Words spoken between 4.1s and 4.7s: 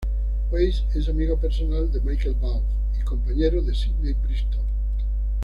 Bristow.